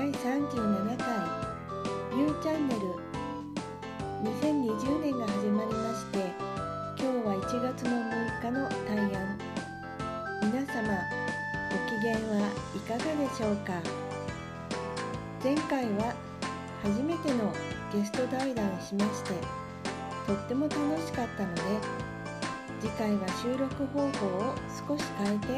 [0.00, 1.04] 第37回
[2.18, 2.80] U チャンネル。
[4.24, 6.32] 2020年が始まりまして
[6.98, 9.38] 今日は1月の6日の大安。
[10.40, 10.96] 皆様
[11.68, 13.74] ご機嫌はいかがでしょうか？
[15.44, 16.14] 前回は
[16.82, 17.52] 初めての
[17.92, 19.34] ゲスト対談しまして
[20.26, 21.60] とっても楽しかったので
[22.80, 24.54] 次回は収録方法を
[24.88, 25.52] 少し変えて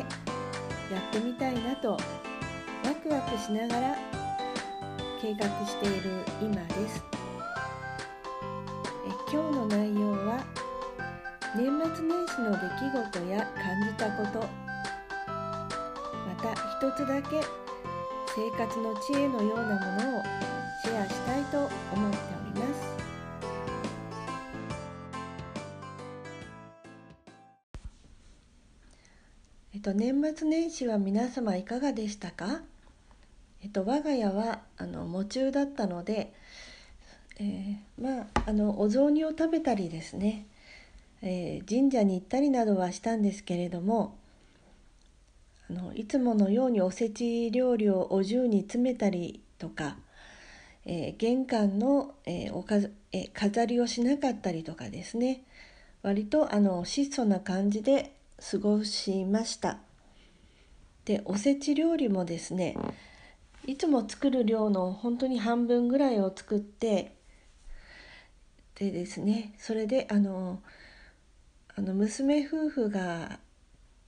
[0.92, 1.98] やってみたいなとワ
[3.00, 4.21] クワクしながら
[5.22, 7.04] 計画している今です。
[9.06, 10.44] え今日の内容は
[11.54, 12.68] 年末年始の出来
[13.12, 14.40] 事や感じたこと。
[16.26, 17.40] また一つだけ
[18.34, 20.22] 生活の知恵のようなものを
[20.82, 22.18] シェアしたいと思って
[22.52, 22.82] おります。
[29.72, 32.62] えっと年末年始は皆様いかがでしたか？
[33.62, 36.32] えっと我が家はあの喪中だったので、
[37.38, 40.46] えー、まああのお雑煮を食べたりですね、
[41.22, 44.18] えー、神社に行ったりなどはしたんですけれども
[45.70, 49.96] あのいつものようにおせち料理をお重に詰めたりとか、
[50.84, 52.76] えー、玄関の、えおか
[53.12, 55.44] え、飾りをしなかったりとかですね
[56.02, 58.12] 割とあの質素な感じで
[58.50, 59.78] 過ごしました。
[61.04, 62.76] でおせち料理もですね
[63.66, 67.14] いつも作る量の本当に半分ぐらいを作って
[68.74, 70.60] でですねそれであの
[71.74, 73.38] あの娘夫婦が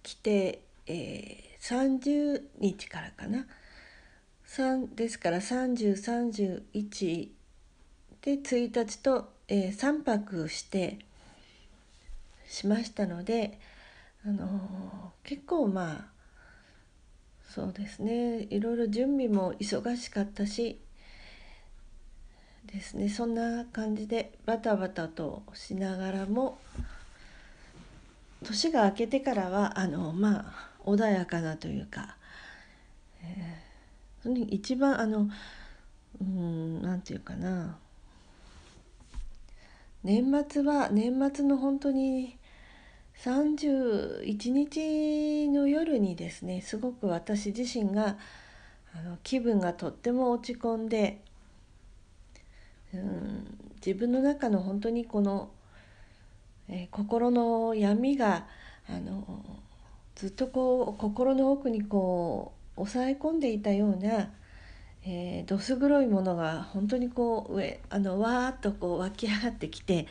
[0.03, 3.47] 来て、えー、30日からかな。
[4.47, 7.29] 3ですから3031
[8.23, 10.99] で1日と、えー、3泊して
[12.47, 13.59] しましたので
[14.25, 16.14] あの結構まあ
[17.55, 18.49] そうですね。
[18.51, 20.81] いろいろ準備も忙しかったし
[22.67, 23.09] ですね。
[23.09, 26.59] そんな感じでバタバタとしながらも
[28.43, 32.17] 年が明けてからはあのまあ穏やかなというか、
[33.23, 35.29] えー、一番あの
[36.21, 37.79] うんなんていうかな。
[40.03, 42.37] 年末は年末の本当に
[43.23, 48.17] 31日の夜にですねすごく私自身が
[48.95, 51.21] あの気分がとっても落ち込んで
[52.93, 55.51] うん自分の中の本当にこの、
[56.69, 58.47] えー、心の闇が
[58.89, 59.45] あの
[60.15, 64.31] ずっとこう心の奥にこう抑え込んでいたような、
[65.05, 70.07] えー、どす黒いものが本当にこう上あのわーっとこう湧き上がってきて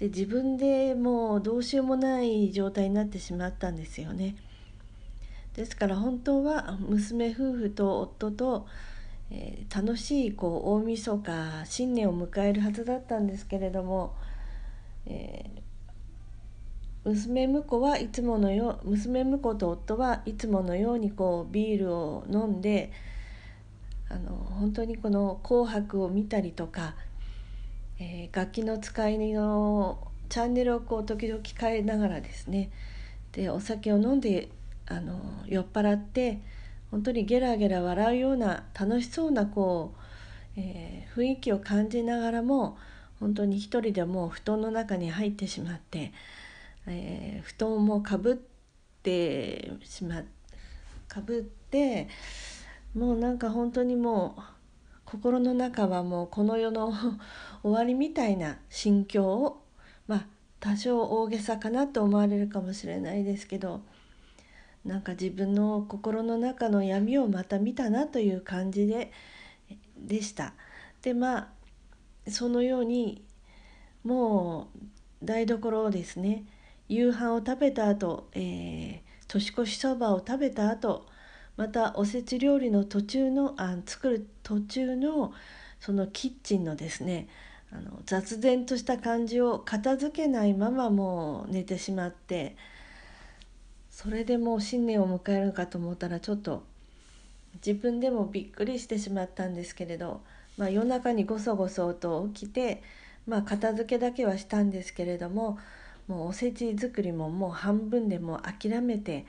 [0.00, 4.34] で自分でもうどうしようもない状態になってしまったんですよね。
[5.54, 8.66] ですから本当は娘夫婦と夫と、
[9.30, 14.14] えー、楽しいこう大晦日新年を迎えるはずだったんですけれども、
[15.04, 22.90] えー、娘婿はいつものよ娘婿と夫はいつものようにこうビールを飲んで
[24.08, 26.94] あの本当にこの「紅白」を見たりとか
[28.00, 32.70] えー、楽器の使いのチャンネルをこう時々変えながらですね。
[33.32, 34.48] でお酒を飲んで
[34.86, 36.40] あの酔っ払って
[36.90, 40.00] 本当にゲラゲラ笑うような楽しそうなこう、
[40.56, 42.78] えー、雰囲気を感じながらも
[43.20, 46.12] 本当に一人でもう布団の中に入ってしまって、
[46.86, 48.36] えー、布団もかぶっ
[49.02, 50.22] てしま
[51.06, 52.08] かぶって
[52.94, 54.59] もうなんか本当にもう
[55.10, 56.92] 心の中はもうこの世の
[57.64, 59.60] 終わりみたいな心境を
[60.06, 60.26] まあ
[60.60, 63.80] 多少大げさかなと思われるかもしれないですけど
[64.84, 69.10] なんか自分の心の中の闇をまた見たなという感じで
[69.96, 70.54] でした。
[71.02, 71.48] でまあ
[72.30, 73.24] そのように
[74.04, 74.68] も
[75.22, 76.44] う台所をですね
[76.88, 81.06] 夕飯を食べた後、えー、年越しそばを食べた後
[81.60, 85.34] またおせち料理の途中のあ作る途中の
[85.78, 87.28] そのキッチンのですね
[87.70, 92.56] あの雑然とした感じを片付けないままもう寝てしまって
[93.90, 96.62] それでもう新年を迎えるのかと思ったらちょっと
[97.56, 100.22] 自分でもびっくりしてしまったんですけれど、
[100.56, 102.82] まあ、夜中にごそごそと起きて、
[103.26, 105.58] まあ、片付けだけはしたんですけれども
[106.08, 109.26] もうおせち作りももう半分でも諦めて。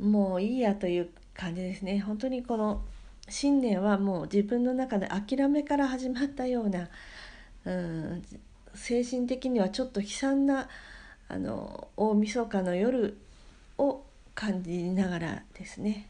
[0.00, 2.82] もういいやという感じですね本当にこの
[3.28, 6.88] 新年はもう自分の中で諦めから始まったような
[7.64, 8.22] うん
[8.74, 10.68] 精神的にはちょっと悲惨な
[11.28, 13.18] あの大晦日の夜
[13.78, 14.02] を
[14.34, 16.08] 感じながらですね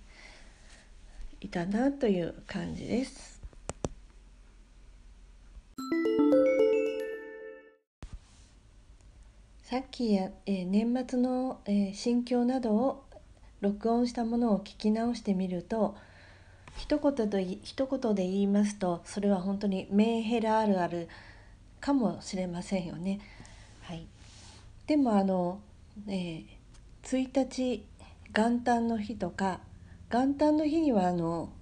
[1.41, 3.33] いたなという感じです。
[9.73, 13.05] さっきや、えー、年末の、えー、心境などを
[13.63, 15.97] 録音したものを聞き直してみると
[16.77, 21.09] 一言と一言で言いますとそれは本当にメンヘラあるある
[21.81, 23.21] かもしれませんよね。
[23.83, 24.07] はい、
[24.87, 25.61] でもあの、
[26.09, 26.45] えー、
[27.03, 27.85] 1日
[28.35, 29.61] 元旦の日とか
[30.11, 31.53] 元旦の日にはあの、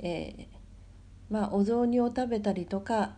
[0.00, 0.46] えー、
[1.30, 3.12] まあ、お雑煮を食べたりとか、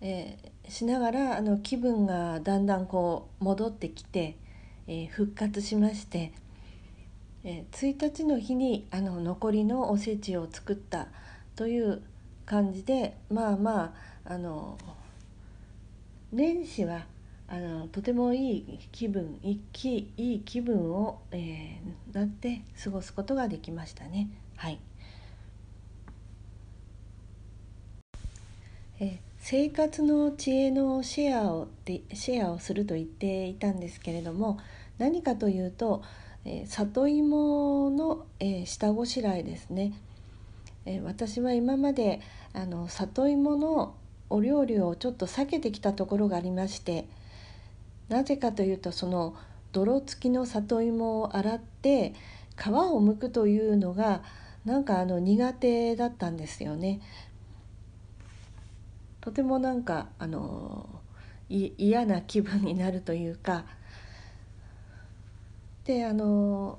[0.00, 4.36] えー、しながらあの気分がだんだんこう戻ってきて、
[4.86, 6.32] え復活しまして、
[7.44, 11.08] え1日の日にあの残りのおせちを作った
[11.56, 12.02] という
[12.46, 13.94] 感じでまあま
[14.26, 14.78] ああの
[16.32, 17.04] 年始は
[17.48, 24.30] あのとてもいい気分いいいい気分を、えー、なって過ごすことができましたね。
[24.56, 24.78] はい
[29.00, 34.58] え生活の知恵のシェアをシェアをすると言っていたんですけれども
[34.98, 36.02] 何かというと、
[36.44, 39.92] えー、里芋の、えー、下ごしらえですね、
[40.86, 42.20] えー、私は今まで
[42.52, 43.94] あの里芋の
[44.28, 47.06] お料理をちょっと避けてきたところがありまして
[48.08, 49.36] なぜかというとその
[49.72, 52.14] 泥付きの里芋を洗って
[52.56, 54.22] 皮を剥くというのが
[54.64, 57.00] なんかあの苦手だったんですよね。
[59.20, 60.88] とてもなんかあの
[61.48, 63.64] 嫌な気分になるというか
[65.84, 66.78] であの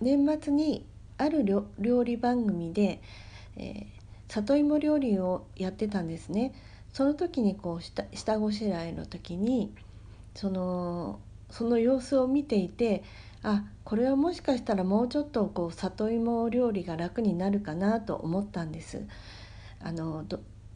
[0.00, 0.84] 年末に
[1.18, 3.00] ある料理番組で、
[3.56, 3.86] えー、
[4.28, 6.52] 里芋料理をやってたんですね。
[6.92, 9.72] その時にこう下下ごしらえの時に
[10.34, 13.04] そのその様子を見ていて
[13.42, 19.02] あこれはもしかしたらもうちょっとこう里芋料理が楽になるかなと思ったんです。
[19.80, 20.24] あの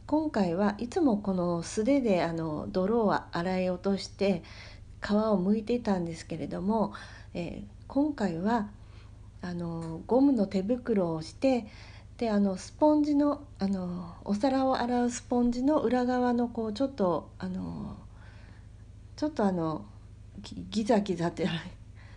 [0.06, 4.42] 今回はいつもこの素手であの泥を洗い落として
[5.02, 6.92] 皮を剥いていたんですけれども、
[7.34, 8.70] えー、今回は
[9.42, 11.66] あのゴムの手袋をして
[12.18, 17.96] であのスポンジのあのお皿を洗うスポンジの裏側のこうちょっとあの
[19.16, 19.84] ちょっとあの
[20.70, 21.48] ギザギザって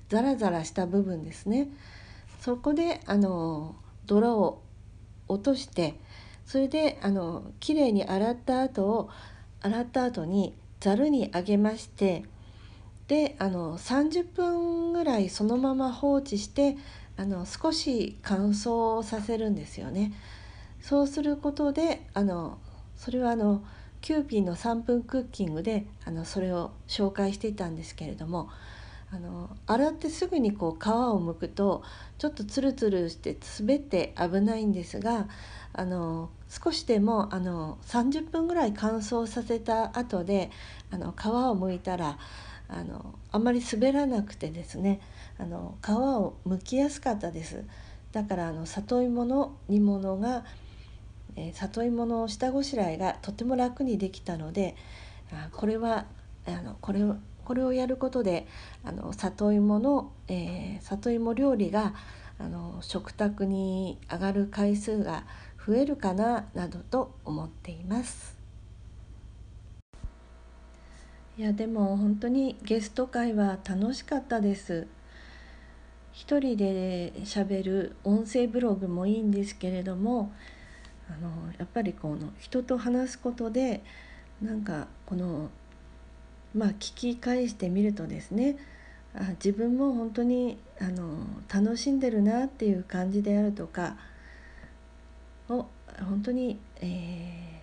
[0.10, 1.69] ザラザラした部分ですね。
[2.39, 3.75] そこであの
[4.06, 4.62] 泥を
[5.30, 5.95] 落として
[6.45, 9.10] それであのきれいに洗った後を
[9.62, 12.24] 洗った後にざるにあげまして
[13.13, 16.77] であの30分ぐらいそのまま放置して
[17.15, 20.13] あの少し乾燥させるんですよね。
[20.81, 22.57] そうすることであの
[22.95, 23.63] それはあの
[24.01, 28.50] キューピーの3分クッキングであのそれを紹介していたんですけれども
[29.12, 31.83] あの洗ってすぐにこう皮をむくと
[32.18, 35.27] ちょっとツルツルして滑って危ないんですが
[35.71, 40.50] あの少しでもあの30分ぐらい乾燥させた後で
[40.89, 42.18] あの皮をむいたら
[42.74, 45.00] あのあんまり滑らなくてですね
[45.38, 47.64] あの皮を剥きやすかったです
[48.12, 50.44] だからあの里芋の煮物が、
[51.36, 54.75] えー、里芋の下ごしらえがとても楽にできたので
[55.32, 56.06] あこれは
[56.48, 57.01] あのこれ
[57.46, 58.48] これをやることで
[58.84, 61.94] あの里芋の、えー、里芋料理が
[62.39, 65.25] あの食卓に上がる回数が
[65.65, 68.42] 増えるかななどと思っています。
[71.36, 74.86] いやでも本当にゲスト会は楽しかったです。
[76.12, 80.32] 一人で喋る音声ブログもいいんですけれども
[81.10, 83.84] あのやっぱりこの人と話すことで
[84.40, 85.50] なんかこの
[86.54, 88.58] まあ聞き返してみるとですね
[89.16, 91.18] あ自分も本当にあの
[91.52, 93.98] 楽しんでるなっていう感じであるとか
[95.50, 95.66] を
[96.08, 97.62] 本当に、え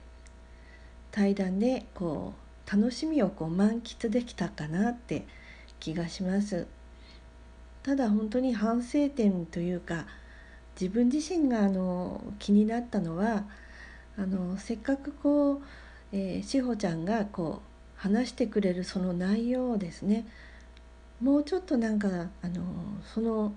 [1.13, 5.27] ー、対談でこう楽しみをこう満喫できたかなって
[5.81, 6.67] 気がします。
[7.83, 10.07] ただ本当に反省点というか
[10.79, 13.45] 自分自身があの気になったのは
[14.19, 15.63] あのせっかくこう、
[16.13, 20.27] えー、志保ちゃんがこう話してくれるその内容をですね
[21.21, 22.09] もうちょっとなんか
[22.43, 22.63] あの
[23.15, 23.53] その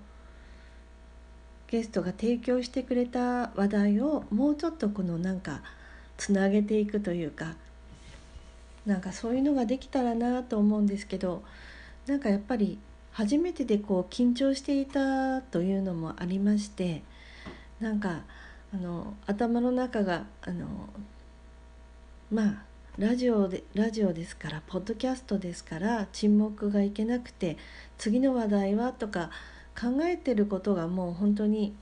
[1.68, 5.62] ゲストが提供してくれた話題をもうちょっとこのなんか
[6.16, 7.56] つなげていくというか
[8.86, 11.42] なんかそういうのができたらなと思うんですけど
[12.06, 12.78] なんかやっぱり
[13.12, 17.02] 初めてでこう緊張していたというのもありまして
[17.80, 18.22] なんか
[18.72, 20.66] あの頭の中があの
[22.30, 22.62] まあ
[22.98, 27.56] ラジオでラジオですからポッドキャストですから沈黙がいけなくて
[27.98, 29.30] 次の話題はとか
[29.80, 31.74] 考えてることがもう本当に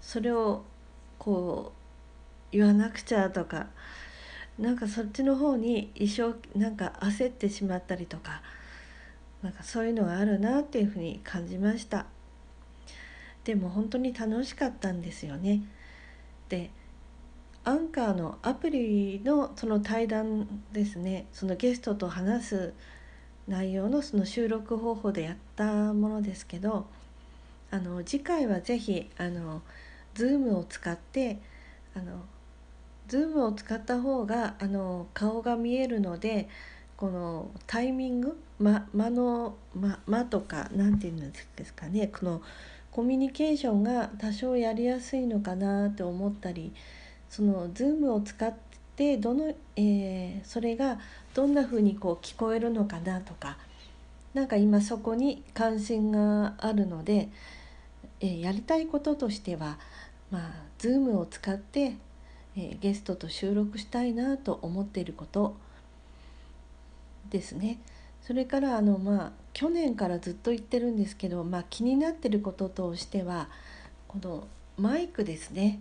[0.00, 0.64] それを
[1.18, 1.72] こ
[2.52, 3.68] う言わなくちゃとか
[4.58, 8.42] なんかそっちの方に一生なんか焦ってしまったりとか
[9.42, 12.06] なんかそういうのがあるなっていうふうに感じました。
[13.44, 15.62] でも本当に楽しかったんですよね。
[16.48, 16.70] で
[17.64, 21.26] アンカーのアプリのその対談ですね。
[21.32, 22.74] そのゲストと話す
[23.48, 26.86] 内容のその収録方法でやったものですけど
[27.70, 29.62] あの次回は是非あの
[30.14, 31.38] Zoom を使って
[31.94, 32.24] あの
[33.08, 36.48] Zoom を使った方があの顔が見えるので
[36.96, 42.42] このタイミング間間の間間とか何て言うんですかねこの
[42.90, 46.72] コミュニケーションが多少やりやすいのかなと思ったり
[47.28, 48.54] その Zoom を使っ
[48.94, 51.00] てどの、えー、それが
[51.34, 53.58] どんな風にこう聞こえるのかなとか
[54.32, 57.28] なんか今そこに関心があるので、
[58.20, 59.78] えー、やりたいこととしては
[60.30, 61.94] まあ Zoom を使って、
[62.56, 65.56] え、ゲストと収録したいなと思っていること
[67.30, 67.78] ですね。
[68.22, 73.48] それからあのまあ去年からずっと言ってるんですけど、まあ、気になってることとしては
[74.08, 74.46] この
[74.78, 75.80] マイクですね。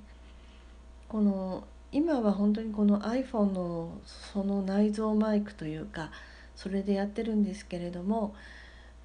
[1.08, 6.12] この今は本当にこの iPhone のその内蔵マイクというか
[6.56, 8.36] それでやってるんですけれども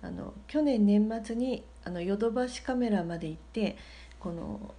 [0.03, 3.77] あの去年年末にあのヨドバシカメラまで行って
[4.19, 4.75] この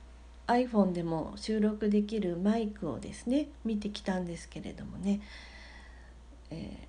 [0.49, 5.21] iPhone でも収録できるマイクをですね見てきたんですけれどもね、
[6.49, 6.87] え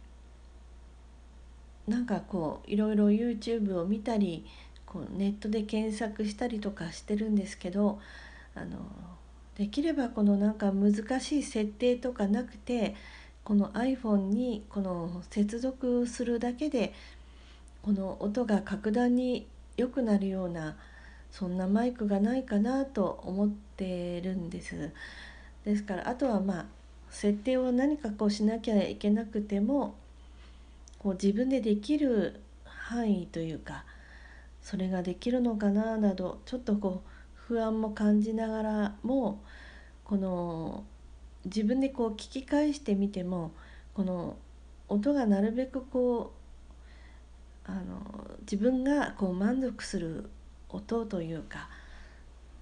[1.86, 4.46] ー、なんかこういろいろ YouTube を見たり
[4.86, 8.00] こうネットで検索したりとかしてるんですけど
[8.54, 8.78] あの
[9.56, 12.96] できればこのなんか難しい設定とかなくて
[13.44, 16.94] この iPhone にこの接続するだけで
[17.82, 20.76] この音が格段に良くなるような
[21.30, 24.90] そんなマイクがないかなと思ってるんです。
[25.64, 26.66] ですからあとはまあ
[27.10, 29.94] 設定を何かこうしなきゃいけなくても
[30.98, 33.84] こう自分でできる範囲というか
[34.62, 39.42] それができるのかななどちょっとこう不安も感じながらも
[40.04, 40.84] この
[41.44, 43.52] 自分でこう聞き返してみても
[43.94, 44.36] この
[44.88, 46.32] 音がなるべくこ
[47.66, 50.30] うあの自分がこう満足する
[50.72, 51.68] 音というか、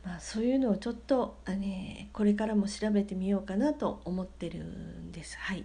[0.05, 5.37] まあ、そういうのをちょっとあ、ね、これからも調べてみようかなと思ってるんです。
[5.39, 5.65] はい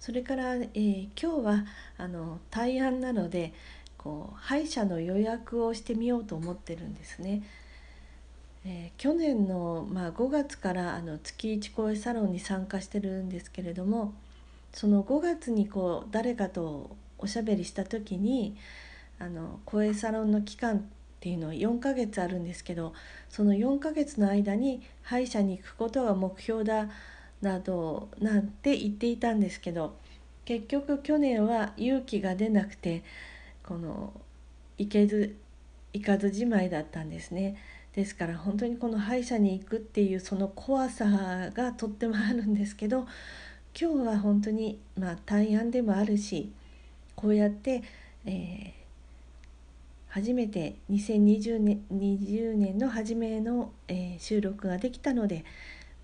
[0.00, 1.64] それから、えー、今日は
[1.98, 3.52] あの対案なので
[3.98, 7.42] こう歯医者の予約をしてみようと思ってるんですね。
[8.64, 14.12] えー、去年の、まあ、5月からあの月1声サロンに参加してるんですけれども
[14.72, 18.56] その5月にこう誰かとおしゃべりした時に
[19.18, 20.90] あの声サロンの期間
[21.20, 22.94] っていうのは4ヶ月あるんですけど
[23.28, 26.88] その4ヶ月の間に歯医者に行くことが目標だ
[27.42, 29.96] などなんて言っていたんですけど
[30.46, 33.04] 結局去年は勇気が出なくて
[33.62, 34.14] この
[34.78, 35.36] 行けず
[35.92, 37.56] 行かずじまいだったんですね。
[37.94, 43.06] ですから本当にこの歯医者に行くっていうその怖さがとってもあるんですけど
[43.78, 46.52] 今日は本当にまあ対案でもあるし
[47.14, 47.82] こうやって、
[48.24, 48.79] えー、
[50.10, 55.44] 初めて2020年 ,20 年の初めの、えー、収録ができたので、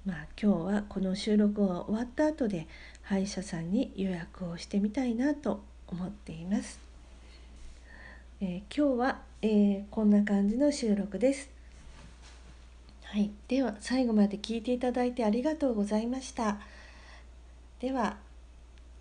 [0.04, 2.68] まあ、今日はこの収録が終わった後で
[3.02, 6.78] 歯医者さんに予約をしてみたいなと思っています。
[8.40, 11.50] えー、今日は、えー、こんな感じの収録です。
[13.02, 16.60] はい、では最後まで聞いていただいてありがとうございました。
[17.80, 18.18] では、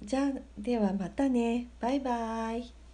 [0.01, 1.67] じゃあ、ではまたね。
[1.79, 2.84] バイバイ。